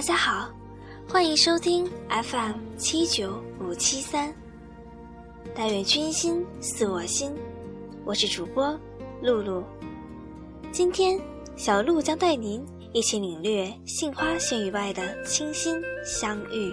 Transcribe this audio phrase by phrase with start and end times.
[0.00, 0.48] 大家好，
[1.06, 4.34] 欢迎收听 FM 七九五七三。
[5.54, 7.30] 但愿君心似我心，
[8.06, 8.80] 我是主播
[9.20, 9.62] 露露。
[10.72, 11.20] 今天，
[11.54, 16.72] 小露将带您一起领略杏花轩雨外的清新相遇。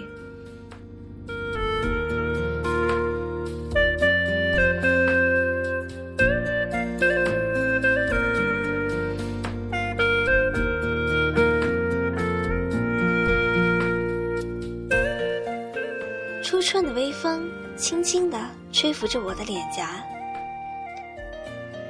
[16.48, 18.38] 初春的微风轻轻地
[18.72, 20.02] 吹拂着我的脸颊，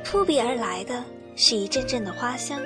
[0.04, 1.00] 扑鼻而来的
[1.36, 2.60] 是一阵阵的花香。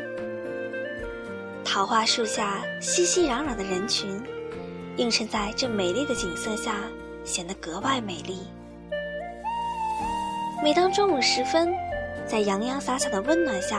[1.63, 4.19] 桃花树下熙熙攘攘的人群，
[4.97, 6.77] 映衬在这美丽的景色下，
[7.25, 8.39] 显得格外美丽。
[10.65, 11.71] 每当中午时分，
[12.25, 13.79] 在洋洋洒洒的温暖下，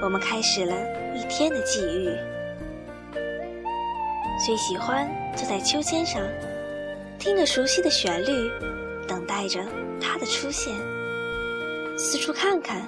[0.00, 0.74] 我们开始了
[1.14, 2.08] 一天的际遇。
[4.42, 6.22] 最喜欢坐在秋千上。
[7.18, 8.50] 听着熟悉的旋律，
[9.08, 9.64] 等待着
[10.00, 10.74] 他的出现。
[11.96, 12.86] 四处看看，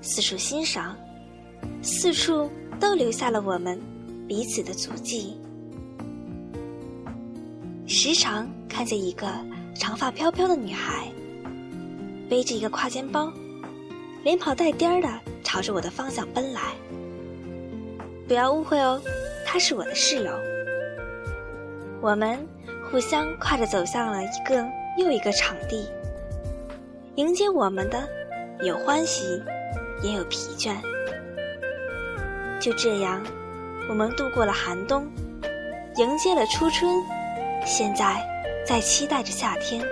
[0.00, 0.96] 四处欣赏，
[1.80, 3.80] 四处都留下了我们
[4.28, 5.38] 彼此的足迹。
[7.86, 9.26] 时常看见一个
[9.74, 11.10] 长发飘飘的女孩，
[12.28, 13.32] 背着一个挎肩包，
[14.22, 15.08] 连跑带颠儿的
[15.42, 16.74] 朝着我的方向奔来。
[18.28, 19.00] 不要误会哦，
[19.46, 20.32] 她是我的室友。
[22.00, 22.38] 我们。
[22.92, 24.62] 互相跨着走向了一个
[24.98, 25.88] 又一个场地，
[27.14, 28.06] 迎接我们的
[28.60, 29.42] 有欢喜，
[30.02, 30.74] 也有疲倦。
[32.60, 33.22] 就这样，
[33.88, 35.10] 我们度过了寒冬，
[35.96, 37.02] 迎接了初春，
[37.64, 38.22] 现在
[38.66, 39.82] 在期待着夏天。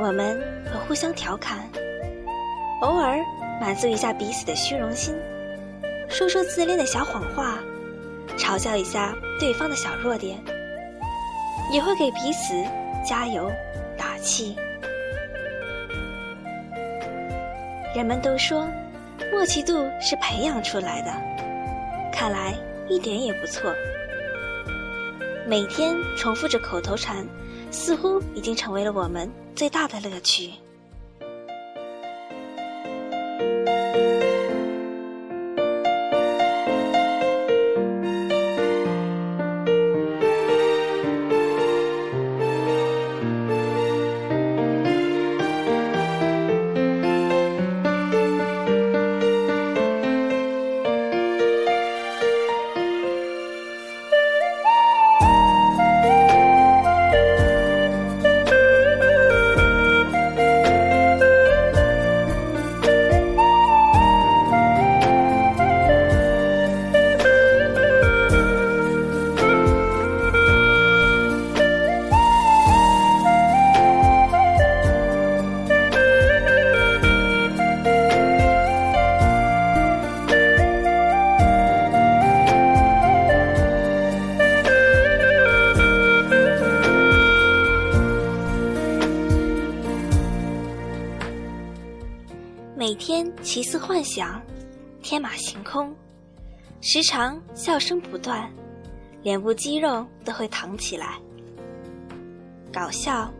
[0.00, 1.60] 我们会互相调侃，
[2.80, 3.20] 偶尔
[3.60, 5.14] 满足一下彼此的虚荣心，
[6.08, 7.60] 说说自恋的小谎话。
[8.36, 10.38] 嘲笑一下对方的小弱点，
[11.72, 12.62] 也会给彼此
[13.02, 13.50] 加油
[13.96, 14.54] 打气。
[17.96, 18.68] 人们都说，
[19.32, 21.10] 默契度是培养出来的，
[22.12, 22.54] 看来
[22.86, 23.74] 一点也不错。
[25.46, 27.26] 每天重复着口头禅，
[27.70, 30.50] 似乎已经成为了我们最大的乐趣。
[93.00, 94.40] 天奇思幻想，
[95.02, 95.96] 天马行空，
[96.82, 98.52] 时常笑声不断，
[99.22, 101.18] 脸部肌肉都会疼起来。
[102.70, 103.32] 搞笑、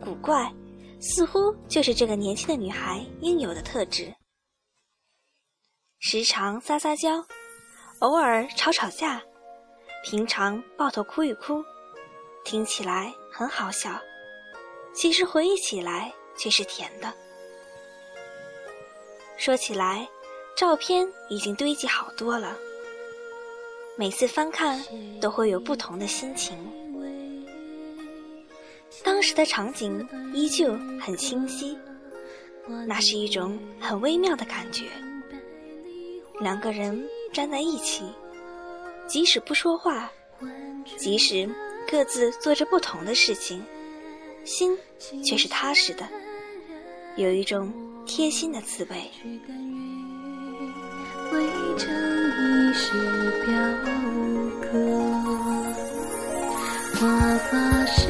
[0.00, 0.52] 古怪，
[1.00, 4.12] 似乎就是这个年轻的女孩应有的特质。
[6.00, 7.24] 时常撒撒娇，
[8.00, 9.22] 偶尔吵吵架，
[10.04, 11.62] 平常抱头哭一哭，
[12.44, 13.96] 听起来很好笑，
[14.92, 17.14] 其实回忆起来却是甜的。
[19.38, 20.06] 说起来，
[20.56, 22.58] 照片已经堆积好多了。
[23.96, 24.84] 每次翻看，
[25.20, 26.58] 都会有不同的心情。
[29.04, 30.04] 当时的场景
[30.34, 31.78] 依旧很清晰，
[32.84, 34.86] 那是一种很微妙的感觉。
[36.40, 38.02] 两个人站在一起，
[39.06, 40.10] 即使不说话，
[40.96, 41.48] 即使
[41.88, 43.64] 各自做着不同的事情，
[44.44, 44.76] 心
[45.24, 46.08] 却是踏实的，
[47.16, 47.72] 有一种。
[48.08, 48.96] 贴心的滋味。
[51.30, 51.38] 为
[51.76, 52.90] 成一世
[53.44, 53.52] 表
[54.62, 54.72] 格，
[56.94, 56.98] 花
[57.50, 58.06] 发深，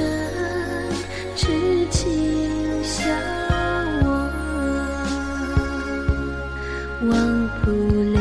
[1.34, 1.46] 痴
[1.90, 2.00] 情
[2.84, 3.02] 笑
[4.04, 4.06] 我，
[7.10, 7.10] 忘
[7.60, 7.66] 不
[8.12, 8.17] 了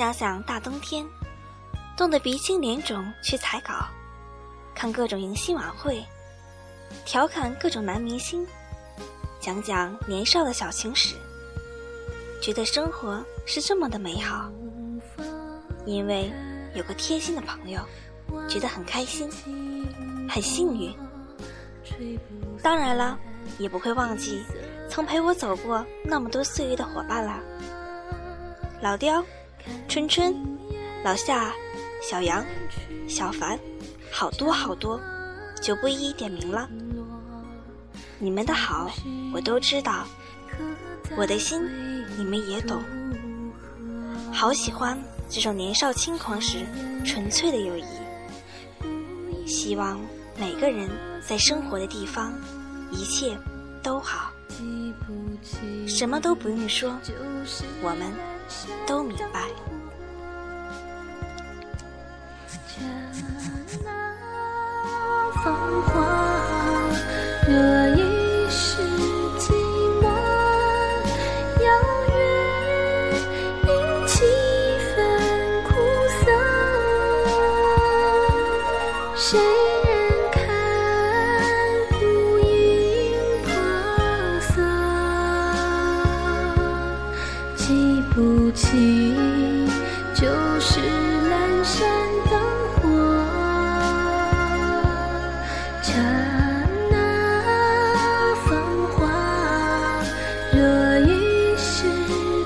[0.00, 1.06] 想想大冬天，
[1.94, 3.86] 冻得鼻青脸肿去采稿，
[4.74, 6.02] 看各种迎新晚会，
[7.04, 8.46] 调侃各种男明星，
[9.40, 11.16] 讲讲年少的小情史，
[12.40, 14.50] 觉得生活是这么的美好，
[15.84, 16.32] 因为
[16.74, 17.78] 有个贴心的朋友，
[18.48, 19.30] 觉得很开心，
[20.26, 20.96] 很幸运。
[22.62, 23.18] 当然了，
[23.58, 24.42] 也不会忘记
[24.88, 27.38] 曾陪我走过那么多岁月的伙伴啦，
[28.80, 29.22] 老刁。
[29.88, 30.34] 春春、
[31.04, 31.52] 老夏、
[32.02, 32.44] 小杨、
[33.08, 33.58] 小凡，
[34.10, 35.00] 好多好多，
[35.62, 36.68] 就不一一点名了。
[38.18, 38.90] 你们的好
[39.32, 40.06] 我都知道，
[41.16, 41.60] 我的心
[42.18, 42.82] 你们也懂。
[44.32, 44.96] 好喜欢
[45.28, 46.66] 这种年少轻狂时
[47.04, 47.84] 纯粹的友谊。
[49.46, 50.00] 希望
[50.38, 50.88] 每个人
[51.26, 52.32] 在生活的地方，
[52.92, 53.36] 一切
[53.82, 54.30] 都好，
[55.86, 56.96] 什么都不用说，
[57.82, 58.12] 我们
[58.86, 59.40] 都明白。
[88.12, 89.14] 不起，
[90.14, 90.26] 就
[90.60, 91.88] 是阑珊
[92.28, 92.40] 灯
[92.74, 92.88] 火，
[95.80, 95.92] 刹
[96.90, 98.60] 那繁
[98.92, 98.98] 华，
[100.52, 100.58] 若
[101.06, 101.86] 一世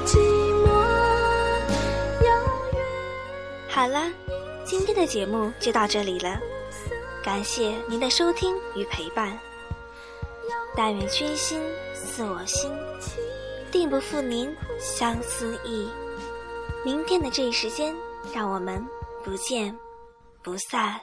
[0.05, 0.19] 寂
[0.65, 0.69] 寞。
[3.69, 4.13] 好了，
[4.65, 6.39] 今天的节目就到这里了，
[7.25, 9.37] 感谢您的收听与陪伴。
[10.77, 11.61] 但愿君心
[11.95, 12.71] 似我心，
[13.75, 15.91] 定不负您相思意。
[16.85, 17.93] 明天的这一时间，
[18.33, 18.81] 让我们
[19.25, 19.77] 不见
[20.45, 21.01] 不散。